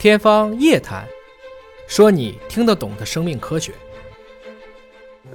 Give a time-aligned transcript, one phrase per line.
[0.00, 1.02] 天方夜谭，
[1.86, 3.70] 说你听得懂的生命科学。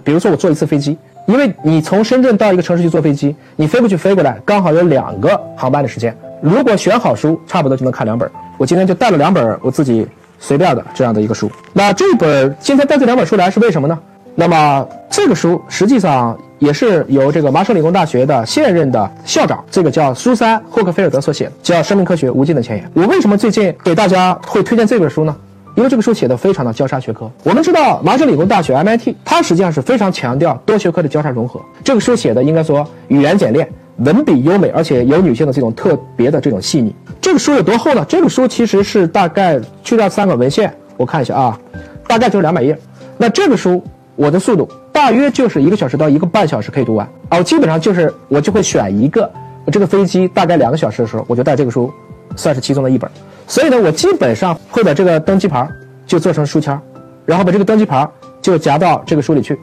[0.03, 0.97] 比如说，我坐一次飞机，
[1.27, 6.17] 因为你从深圳到一个城市去坐飞机，你飞过去飞过来，刚好有两个航班的时间。
[6.41, 8.27] 如果选好书，差不多就能看两本。
[8.57, 10.07] 我今天就带了两本我自己
[10.39, 11.47] 随便的这样的一个书。
[11.71, 13.99] 那这本今天带这两本书来是为什么呢？
[14.33, 16.37] 那么这个书实际上。
[16.57, 22.85] 也是由这个麻省理工大学的现任的校长，这个叫苏珊·霍克菲尔德所写的，叫《生命科学无尽的前沿》。
[22.93, 25.35] 我为什么最近给大家会推荐这本书呢？
[25.75, 27.29] 因为这个书写的非常的交叉学科。
[27.43, 31.59] 我们知道麻省理工大学 MIT，它实际上是非常强调多学科的交叉融合。
[31.83, 36.95] 这个书写的应该说语言简练，文笔优美，而且有女性的这种特别的这种细腻。
[37.19, 38.05] 这个书有多厚呢？
[38.07, 41.59] 这个书其实是大概去掉三个文献，我看一下啊，
[42.07, 42.79] 大概就是两百页。
[43.17, 43.83] 那这个书。
[44.15, 49.29] 我的速度大约就是一个小时到一个半小时可以读完啊，我基本上就是我就会选一个，
[49.65, 51.91] 我这个飞机大概两个小时的时候，我就带这个书，
[52.35, 53.09] 算是其中的一本。
[53.47, 55.67] 所以呢，我基本上会把这个登机牌
[56.07, 56.79] 就做成书签，
[57.25, 58.07] 然后把这个登机牌
[58.41, 59.59] 就夹到这个书里去，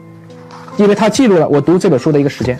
[0.77, 2.57] 因为它记录了我读这本书的一个时间。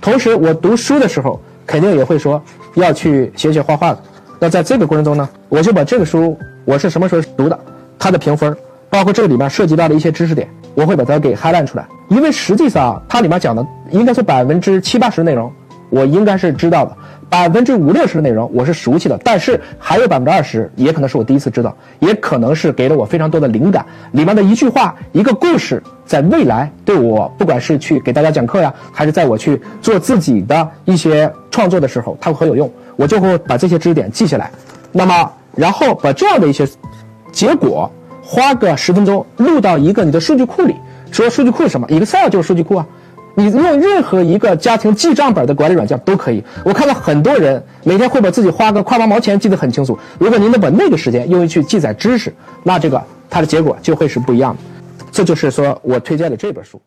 [0.00, 2.40] 同时，我读书的时候肯定也会说
[2.74, 3.98] 要去写写画画的。
[4.38, 7.58] 那在这个过程中呢，我就把这个书我是什么时候读的，
[7.98, 8.56] 它的评分，
[8.88, 10.48] 包括这里面涉及到的一些知识点。
[10.74, 15.52] 我会把它给 highlight 出来，因为实际上它里面讲的应该说百分之七八十的内容，
[15.90, 16.96] 我应该是知道的，
[17.30, 23.86] 百分之五六十的内容我是熟悉的，但是还有百分之二十也可能是我第一次知道，也可能是给了我非常多的灵感。
[24.12, 32.70] 里面的一句话、一个故事，在未来对我不管是去给大家讲课呀，还是在我去做自己的一些创作的时候，它会很有用。
[32.96, 34.50] 我就会把这些知识点记下来，
[34.92, 36.66] 那么然后把这样的一些
[37.30, 37.90] 结果。
[38.26, 40.74] 花个十分钟录到一个你的数据库里，
[41.12, 42.86] 说数据库是什么？Excel 就是数据库啊。
[43.36, 46.42] 你用任何一个家庭记账本的管理软件都可以。
[46.64, 49.98] 我看到很多人每天会把自己花个块八毛钱记得很清楚。
[50.18, 54.60] 如果您能把那个时间用于去记载知识，那这个它的结果就会是不一样的。
[55.12, 56.80] 这就是说我推荐的这本书。